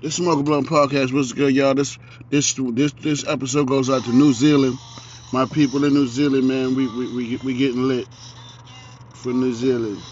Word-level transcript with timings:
This 0.00 0.16
Smoke 0.16 0.44
Blunt 0.44 0.68
Podcast 0.68 1.12
was 1.12 1.32
good, 1.32 1.54
y'all. 1.54 1.74
This 1.74 1.98
this 2.30 2.54
this 2.74 2.94
this 2.94 3.24
episode 3.26 3.68
goes 3.68 3.90
out 3.90 4.04
to 4.04 4.12
New 4.12 4.32
Zealand. 4.32 4.80
My 5.32 5.46
people 5.46 5.84
in 5.84 5.94
New 5.94 6.06
Zealand, 6.06 6.48
man, 6.48 6.74
we 6.74 6.88
we 6.88 7.08
we, 7.08 7.38
we 7.42 7.54
getting 7.56 7.88
lit 7.88 8.08
for 9.14 9.32
New 9.32 9.52
Zealand. 9.52 10.04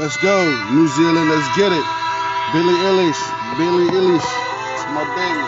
Let's 0.00 0.16
go, 0.16 0.32
New 0.72 0.88
Zealand. 0.88 1.28
Let's 1.28 1.54
get 1.58 1.72
it. 1.72 1.84
Billie 2.54 2.72
Eilish, 2.88 3.20
Billie 3.58 3.84
Eilish, 3.92 4.24
it's 4.72 4.84
my 4.96 5.04
baby. 5.12 5.44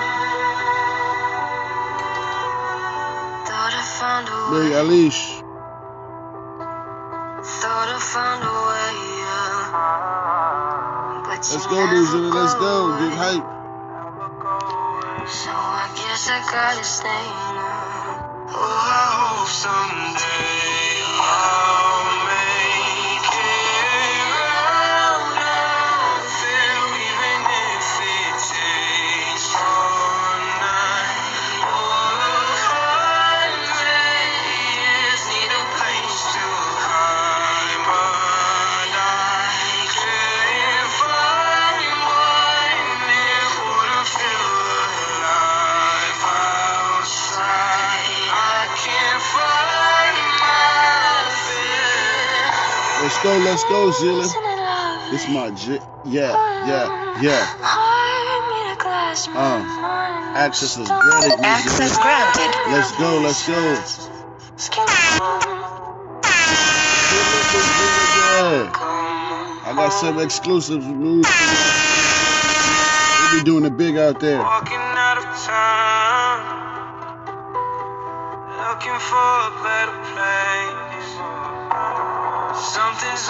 Thought 3.48 3.72
I 3.72 3.82
found 3.96 4.28
a 4.28 4.30
Billy. 4.52 4.76
Eilish. 4.76 5.40
Thought 7.62 7.88
I 7.96 7.98
found 8.12 8.44
a 8.44 8.52
way. 8.68 8.92
Yeah. 9.24 9.88
Let's 11.32 11.66
go, 11.66 11.78
New 11.90 12.04
Zealand. 12.04 12.34
Let's 12.34 12.52
go. 12.52 12.92
Get 13.00 13.16
hype. 13.16 13.48
So 15.32 15.48
I 15.48 15.88
guess 15.96 16.28
I 16.28 16.44
gotta 16.52 16.84
stay 16.84 17.24
now. 17.56 18.52
Oh, 18.52 18.60
I 18.60 19.08
hope 19.16 19.48
someday 19.48 20.62
Let's 53.24 53.38
go. 53.38 53.44
Let's 53.44 53.64
go, 53.64 53.90
Zealand. 53.92 54.24
Isn't 54.24 54.42
it 54.42 54.46
lovely? 54.46 55.10
This 55.12 55.28
my 55.28 55.50
j. 55.50 55.78
Yeah, 56.04 56.32
yeah, 56.66 57.22
yeah. 57.22 57.44
Heart 57.62 58.42
made 58.50 58.72
of 58.72 58.78
glass, 58.78 59.28
my 59.28 59.34
Um, 59.34 59.62
access 60.36 60.76
is 60.76 60.88
granted, 60.88 61.38
Access 61.44 61.94
Zealand. 61.94 62.02
granted. 62.02 62.50
Let's 62.72 62.90
go. 62.98 63.20
Let's 63.20 63.46
go. 63.46 63.52
Yeah. 68.42 68.72
I 69.64 69.72
got 69.76 69.90
some 69.90 70.18
exclusive 70.18 70.84
news. 70.84 71.26
We 73.32 73.38
be 73.38 73.44
doing 73.44 73.64
it 73.64 73.76
big 73.76 73.96
out 73.96 74.18
there. 74.20 74.42
Let's 83.12 83.28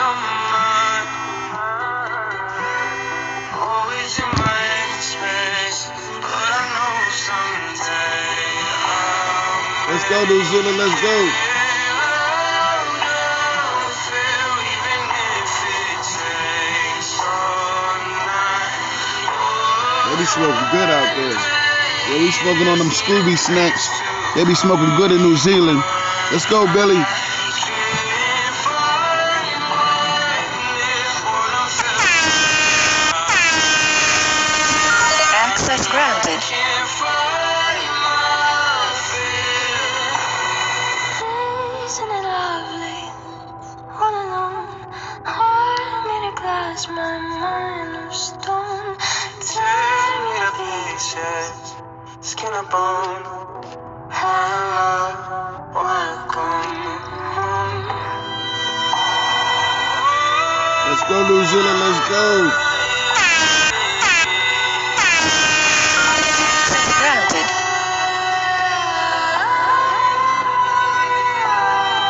go, 10.09 10.25
New 10.25 10.45
Zealand. 10.45 10.79
Let's 10.79 11.03
go. 11.03 11.17
They 20.07 20.17
be 20.17 20.27
smoking 20.31 20.69
good 20.71 20.91
out 20.95 21.11
there. 21.17 21.35
Yeah, 22.07 22.19
we 22.23 22.31
smoking 22.31 22.69
on 22.69 22.79
them 22.79 22.91
Scooby 22.91 23.37
snacks. 23.37 23.89
They 24.37 24.45
be 24.45 24.55
smoking 24.55 24.95
good 24.97 25.11
in 25.11 25.19
New 25.19 25.37
Zealand. 25.37 25.83
Let's 26.31 26.47
go, 26.47 26.73
Billy. 26.73 27.03
My 46.89 47.19
mind 47.19 47.97
of 47.97 48.15
stone. 48.15 48.97
Skin 52.21 52.53
and 52.55 52.69
bone. 52.71 53.25
Hello, 54.11 55.11
welcome 55.75 57.03
home. 57.35 57.87
Let's 60.89 61.03
go, 61.09 61.17
New 61.29 61.45
Zealand. 61.45 61.79
Let's 61.81 62.01
go. 62.09 62.51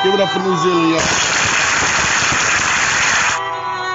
Give 0.04 0.14
it 0.14 0.20
up 0.20 0.30
for 0.30 0.40
New 0.40 0.56
Zealand, 0.56 0.90
y'all. 0.90 1.41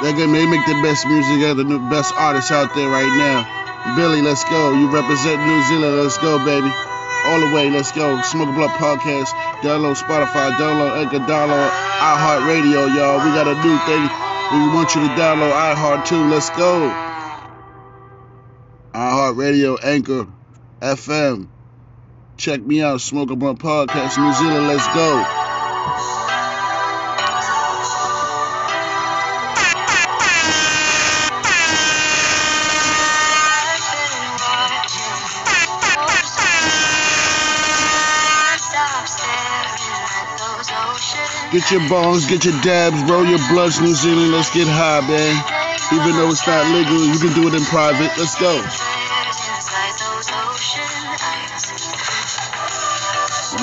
They 0.01 0.13
They 0.13 0.27
make 0.27 0.65
the 0.65 0.79
best 0.83 1.07
music 1.07 1.41
ever, 1.41 1.63
the 1.63 1.79
best 1.89 2.13
artists 2.15 2.51
out 2.51 2.75
there 2.75 2.89
right 2.89 3.09
now. 3.17 3.95
Billy, 3.95 4.21
let's 4.21 4.43
go. 4.45 4.73
You 4.73 4.89
represent 4.91 5.41
New 5.41 5.63
Zealand. 5.63 5.97
Let's 5.97 6.17
go, 6.19 6.37
baby. 6.45 6.69
All 7.25 7.39
the 7.39 7.53
way, 7.55 7.69
let's 7.69 7.91
go. 7.91 8.21
Smoke 8.21 8.53
Blunt 8.53 8.71
Podcast. 8.73 9.29
Download 9.65 9.97
Spotify. 9.97 10.53
Download 10.53 11.01
Anchor. 11.01 11.19
Download 11.19 11.69
iHeartRadio, 11.97 12.93
y'all. 12.93 13.25
We 13.25 13.31
got 13.33 13.47
a 13.47 13.55
new 13.65 13.77
thing. 13.89 14.03
We 14.53 14.75
want 14.75 14.93
you 14.93 15.01
to 15.01 15.13
download 15.15 15.51
iHeart 15.51 16.05
too. 16.05 16.29
Let's 16.29 16.49
go. 16.51 16.93
iHeartRadio, 18.93 19.83
Anchor, 19.83 20.27
FM. 20.79 21.47
Check 22.37 22.61
me 22.61 22.81
out. 22.81 23.01
Smoke 23.01 23.29
Blunt 23.29 23.59
Podcast. 23.59 24.17
New 24.17 24.33
Zealand. 24.33 24.67
Let's 24.67 24.87
go. 24.93 26.26
Get 41.57 41.71
your 41.71 41.89
bones, 41.89 42.27
get 42.27 42.45
your 42.45 42.53
dabs, 42.61 43.01
roll 43.09 43.25
your 43.25 43.39
blunts, 43.49 43.81
New 43.81 43.95
Zealand. 43.95 44.31
Let's 44.31 44.53
get 44.53 44.67
high, 44.67 45.01
man. 45.01 45.33
Even 45.91 46.15
though 46.15 46.29
it's 46.29 46.45
not 46.45 46.69
legal, 46.69 47.01
you 47.03 47.17
can 47.17 47.33
do 47.33 47.47
it 47.47 47.55
in 47.55 47.65
private. 47.65 48.13
Let's 48.15 48.39
go. 48.39 48.53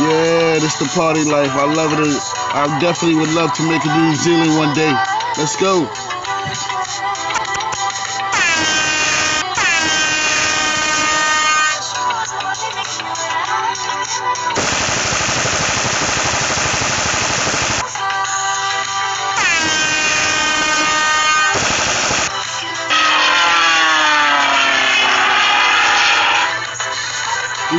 Yeah, 0.03 0.59
this 0.59 0.75
the 0.75 0.91
party 0.93 1.23
life. 1.23 1.55
I 1.55 1.73
love 1.73 1.93
it. 1.93 2.01
I 2.51 2.67
definitely 2.81 3.15
would 3.21 3.33
love 3.33 3.53
to 3.55 3.63
make 3.63 3.87
it 3.87 3.89
to 3.89 4.01
New 4.03 4.17
Zealand 4.17 4.59
one 4.59 4.75
day. 4.75 4.91
Let's 5.39 5.55
go. 5.55 6.14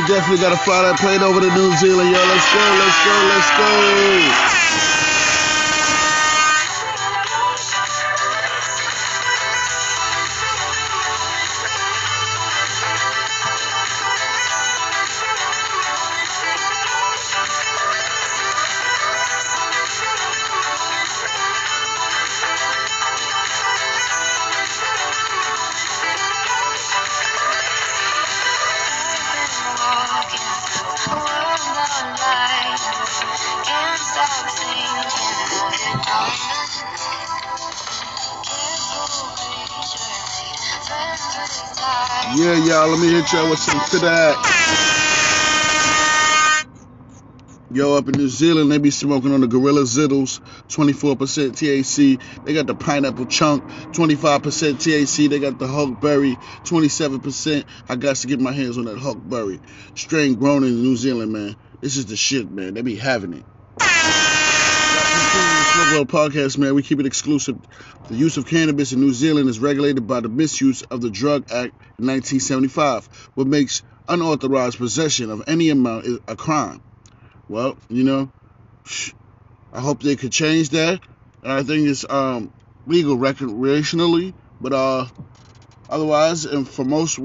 Definitely 0.06 0.40
gotta 0.40 0.56
fly 0.56 0.82
that 0.82 1.00
plane 1.00 1.20
over 1.20 1.40
to 1.40 1.50
New 1.52 1.74
Zealand, 1.78 2.10
yo. 2.10 2.14
Let's 2.14 2.54
go, 2.54 2.62
let's 2.78 2.98
go, 3.04 3.14
let's 3.26 4.52
go. 4.52 4.55
Yeah, 42.36 42.56
y'all, 42.66 42.88
let 42.88 43.00
me 43.00 43.08
hit 43.08 43.32
y'all 43.32 43.48
with 43.48 43.58
some 43.60 43.78
that. 44.02 44.36
Yo, 47.70 47.94
up 47.96 48.08
in 48.08 48.18
New 48.18 48.28
Zealand, 48.28 48.70
they 48.70 48.78
be 48.78 48.90
smoking 48.90 49.32
on 49.32 49.40
the 49.40 49.46
Gorilla 49.46 49.82
Zittles, 49.82 50.40
24% 50.68 51.16
THC. 51.16 52.20
They 52.44 52.54
got 52.54 52.66
the 52.66 52.74
Pineapple 52.74 53.26
Chunk, 53.26 53.62
25% 53.92 54.40
THC. 54.40 55.28
They 55.30 55.38
got 55.38 55.58
the 55.58 55.66
Huckberry, 55.66 56.36
27%. 56.64 57.64
I 57.88 57.96
got 57.96 58.16
to 58.16 58.26
get 58.26 58.40
my 58.40 58.52
hands 58.52 58.76
on 58.78 58.84
that 58.86 58.98
Huckberry. 58.98 59.60
Strain 59.94 60.34
grown 60.34 60.64
in 60.64 60.82
New 60.82 60.96
Zealand, 60.96 61.32
man. 61.32 61.56
This 61.80 61.96
is 61.96 62.06
the 62.06 62.16
shit, 62.16 62.50
man. 62.50 62.74
They 62.74 62.82
be 62.82 62.96
having 62.96 63.34
it. 63.34 63.44
World 65.96 66.08
Podcast, 66.08 66.58
man. 66.58 66.74
We 66.74 66.82
keep 66.82 67.00
it 67.00 67.06
exclusive. 67.06 67.56
The 68.08 68.16
use 68.16 68.36
of 68.36 68.46
cannabis 68.46 68.92
in 68.92 69.00
New 69.00 69.14
Zealand 69.14 69.48
is 69.48 69.58
regulated 69.58 70.06
by 70.06 70.20
the 70.20 70.28
Misuse 70.28 70.82
of 70.82 71.00
the 71.00 71.08
Drug 71.08 71.44
Act 71.44 71.72
1975, 71.98 73.30
what 73.34 73.46
makes 73.46 73.82
unauthorized 74.08 74.78
possession 74.78 75.30
of 75.30 75.44
any 75.46 75.70
amount 75.70 76.06
a 76.28 76.36
crime. 76.36 76.82
Well, 77.48 77.78
you 77.88 78.04
know, 78.04 78.30
I 79.72 79.80
hope 79.80 80.02
they 80.02 80.16
could 80.16 80.32
change 80.32 80.70
that. 80.70 81.00
And 81.42 81.52
I 81.52 81.62
think 81.62 81.88
it's 81.88 82.04
um, 82.08 82.52
legal 82.86 83.16
recreationally, 83.16 84.34
but 84.60 84.72
uh, 84.72 85.06
otherwise, 85.88 86.44
and 86.44 86.68
for 86.68 86.84
most 86.84 87.18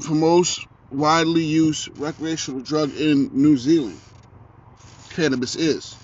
for 0.00 0.14
most 0.14 0.66
widely 0.90 1.44
used 1.44 1.90
recreational 1.98 2.60
drug 2.60 2.94
in 2.96 3.30
New 3.32 3.56
Zealand, 3.56 4.00
cannabis 5.16 5.56
is. 5.56 5.96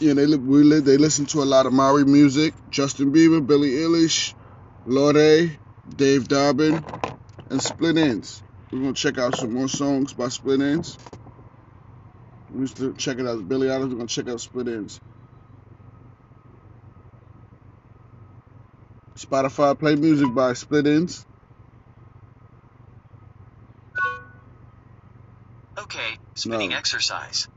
Yeah, 0.00 0.14
they 0.14 0.26
we 0.26 0.80
they 0.80 0.96
listen 0.96 1.26
to 1.26 1.42
a 1.42 1.48
lot 1.54 1.66
of 1.66 1.72
Maori 1.72 2.04
music, 2.04 2.54
Justin 2.70 3.12
Bieber, 3.12 3.46
Billie 3.46 3.72
Eilish, 3.72 4.32
Lorde, 4.86 5.50
Dave 5.96 6.28
Dobbin, 6.28 6.82
and 7.50 7.60
Split 7.60 7.98
Ends. 7.98 8.42
We're 8.72 8.80
gonna 8.80 8.94
check 8.94 9.18
out 9.18 9.36
some 9.36 9.52
more 9.52 9.68
songs 9.68 10.14
by 10.14 10.28
Split 10.28 10.62
Ends. 10.62 10.96
We 12.54 12.60
used 12.60 12.78
to 12.78 12.94
check 12.94 13.18
it 13.18 13.26
out, 13.26 13.46
Billie 13.46 13.66
Eilish. 13.68 13.90
We're 13.90 13.96
gonna 13.96 14.06
check 14.06 14.28
out 14.28 14.40
Split 14.40 14.68
Ends. 14.68 15.00
Spotify 19.16 19.78
play 19.78 19.94
music 19.96 20.32
by 20.34 20.54
Split 20.54 20.86
Ends. 20.86 21.26
Okay, 25.76 26.18
spinning 26.34 26.70
No. 26.70 26.76
exercise. 26.76 27.48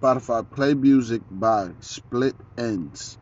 Spotify 0.00 0.48
play 0.48 0.74
music 0.74 1.22
by 1.28 1.70
Split 1.80 2.36
Ends. 2.56 3.18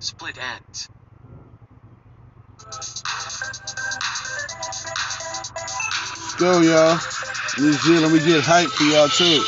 Split 0.00 0.36
ends. 0.38 0.88
Go, 6.38 6.60
y'all. 6.62 6.98
New 7.60 7.72
Zealand, 7.72 8.12
we 8.12 8.18
get 8.20 8.42
hype 8.42 8.68
for 8.70 8.82
y'all 8.84 9.08
too. 9.08 9.38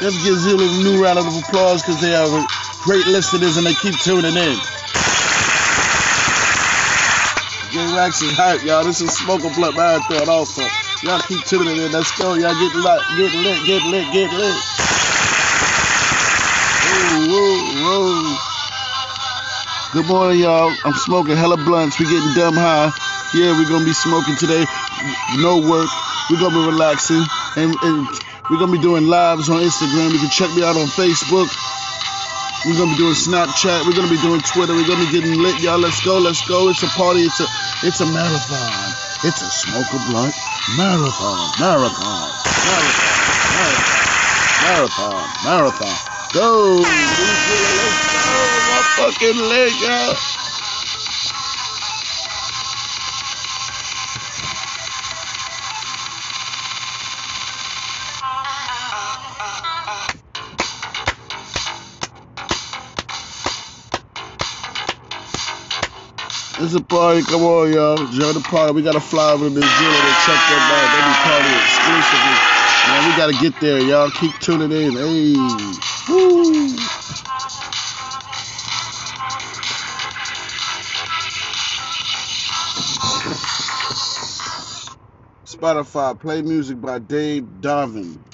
Let's 0.00 0.24
give 0.24 0.38
Zealand 0.38 0.70
a 0.70 0.82
new 0.82 1.02
round 1.02 1.18
of 1.18 1.26
applause 1.26 1.82
because 1.82 2.00
they 2.00 2.14
are 2.14 2.61
great 2.82 3.06
listeners 3.06 3.56
and 3.56 3.66
they 3.66 3.74
keep 3.74 3.94
tuning 4.00 4.34
in. 4.34 4.56
J 7.70 7.78
Rax 7.94 8.20
is 8.20 8.34
hype, 8.36 8.62
y'all. 8.64 8.84
This 8.84 9.00
is 9.00 9.14
Smoke 9.16 9.44
a 9.44 9.50
Blunt 9.54 9.76
Marathon 9.76 10.28
also. 10.28 10.62
Y'all 11.06 11.22
keep 11.22 11.44
tuning 11.46 11.78
in. 11.78 11.92
Let's 11.92 12.10
go. 12.18 12.34
Y'all 12.34 12.52
get 12.58 12.74
lit, 12.74 13.00
get 13.16 13.32
lit, 13.38 13.58
get 13.64 13.82
lit, 13.86 14.06
get 14.12 14.30
lit. 14.34 14.58
Whoa, 16.90 17.30
whoa, 17.30 17.54
whoa. 17.86 18.36
Good 19.94 20.06
morning, 20.10 20.40
y'all. 20.42 20.74
I'm 20.84 20.94
smoking 20.94 21.36
hella 21.36 21.56
blunts. 21.56 21.98
We 21.98 22.06
getting 22.06 22.34
dumb 22.34 22.54
high. 22.58 22.90
Yeah, 23.32 23.56
we're 23.56 23.70
gonna 23.70 23.86
be 23.86 23.94
smoking 23.94 24.34
today. 24.36 24.66
No 25.38 25.62
work. 25.62 25.88
We're 26.28 26.40
gonna 26.42 26.58
be 26.58 26.66
relaxing, 26.66 27.22
and, 27.56 27.74
and 27.82 28.06
we're 28.50 28.58
gonna 28.58 28.72
be 28.72 28.82
doing 28.82 29.06
lives 29.06 29.48
on 29.48 29.62
Instagram. 29.62 30.12
You 30.12 30.18
can 30.18 30.30
check 30.30 30.50
me 30.54 30.64
out 30.66 30.76
on 30.76 30.90
Facebook. 30.90 31.48
We're 32.64 32.78
gonna 32.78 32.92
be 32.92 32.98
doing 32.98 33.14
Snapchat. 33.14 33.86
We're 33.86 33.96
gonna 33.96 34.10
be 34.10 34.20
doing 34.22 34.40
Twitter. 34.40 34.74
We're 34.74 34.86
gonna 34.86 35.04
be 35.04 35.10
getting 35.10 35.38
lit, 35.40 35.60
y'all. 35.60 35.78
Let's 35.78 36.00
go, 36.00 36.18
let's 36.18 36.46
go. 36.46 36.68
It's 36.68 36.82
a 36.82 36.88
party. 36.88 37.20
It's 37.20 37.40
a, 37.40 37.46
it's 37.82 38.00
a 38.00 38.06
marathon. 38.06 38.94
It's 39.24 39.42
a 39.42 39.50
smoke 39.50 39.86
a 39.92 39.98
blunt 40.10 40.34
marathon, 40.76 41.50
marathon, 41.58 42.30
marathon, 42.64 43.72
marathon, 44.62 45.28
marathon. 45.44 45.96
Go, 46.32 46.78
go. 46.78 46.84
My 48.70 48.82
fucking 48.96 49.38
leg, 49.38 49.72
y'all. 49.80 50.41
It's 66.62 66.74
a 66.74 66.82
party. 66.82 67.22
Come 67.24 67.42
on, 67.42 67.72
y'all. 67.72 67.96
Join 67.96 68.34
the 68.34 68.40
party. 68.40 68.72
We 68.74 68.82
got 68.82 68.92
to 68.94 69.00
fly 69.00 69.32
over 69.32 69.44
to 69.44 69.50
New 69.50 69.60
Zealand 69.60 70.04
and 70.06 70.18
check 70.26 70.42
them 70.48 70.64
out. 70.70 70.88
They 70.94 71.02
be 71.02 71.14
partying 71.26 71.60
exclusively. 71.66 72.38
Man, 72.88 73.10
we 73.10 73.16
got 73.16 73.28
to 73.28 73.38
get 73.42 73.60
there, 73.60 73.80
y'all. 73.80 74.10
Keep 74.12 74.38
tuning 74.40 74.72
in. 74.72 74.92
Hey. 74.92 75.34
Woo. 76.08 76.68
Spotify, 85.46 86.18
play 86.18 86.42
music 86.42 86.80
by 86.80 87.00
Dave 87.00 87.44
Darvin. 87.60 88.24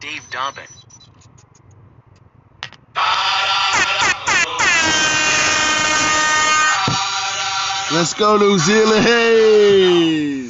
Dave 0.00 0.28
Dobbin. 0.30 0.73
Let's 7.94 8.12
go, 8.12 8.36
New 8.36 8.58
Zealand. 8.58 9.04
Hey. 9.04 10.48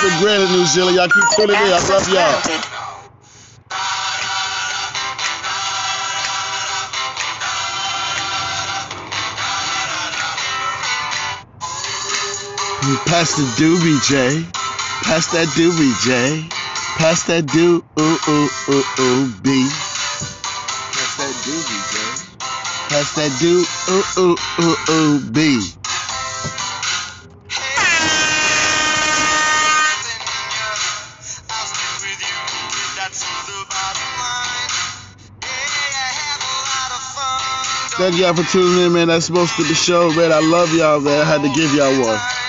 For 0.00 0.08
granted, 0.18 0.48
New 0.48 0.64
Zealand. 0.64 0.96
Y'all 0.96 1.08
keep 1.08 1.24
tuning 1.36 1.56
in. 1.56 1.62
I 1.62 1.86
love 1.90 2.08
y'all. 2.08 2.40
granted. 2.40 2.68
Pass 13.04 13.36
the 13.36 13.42
doobie, 13.62 14.00
J. 14.08 14.61
Pass 15.04 15.26
that 15.32 15.48
doobie, 15.48 15.94
J. 16.04 16.48
Pass 16.98 17.24
that 17.24 17.46
do 17.46 17.82
ooh 18.00 18.18
ooh 18.28 18.48
ooh 18.68 18.84
ooh 19.00 19.28
B. 19.42 19.68
Pass 20.92 21.16
that 21.18 21.34
doobie, 21.44 21.82
Joe. 21.92 22.22
Pass 22.92 23.14
that 23.16 23.32
dude. 23.40 23.66
Ooh, 23.88 24.04
ooh, 24.20 24.36
ooh, 24.60 24.76
ooh, 24.90 25.32
B. 25.32 25.60
Thank 37.96 38.18
y'all 38.18 38.34
for 38.34 38.42
tuning 38.50 38.86
in, 38.86 38.92
man. 38.92 39.08
That's 39.08 39.26
supposed 39.26 39.52
to 39.56 39.62
be 39.62 39.68
the 39.68 39.74
show, 39.74 40.10
man. 40.12 40.32
I 40.32 40.40
love 40.40 40.74
y'all, 40.74 41.00
man. 41.00 41.20
I 41.20 41.24
had 41.24 41.42
to 41.42 41.48
give 41.54 41.72
y'all 41.74 41.92
one. 42.04 42.41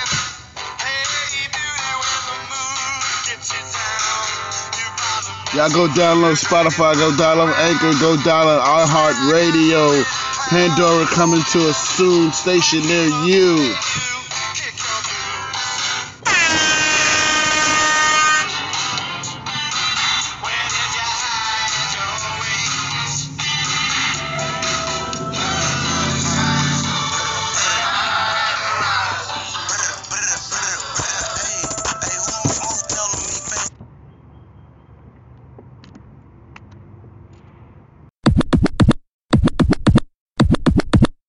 Y'all 5.55 5.69
go 5.69 5.87
download 5.87 6.33
Spotify, 6.33 6.95
go 6.95 7.11
download 7.11 7.53
Anchor, 7.53 7.91
go 7.99 8.15
download 8.15 8.59
iHeartRadio. 8.65 10.03
Pandora 10.49 11.05
coming 11.05 11.43
to 11.51 11.69
a 11.69 11.73
soon 11.73 12.33
station 12.33 12.81
near 12.81 13.05
you. 13.23 13.75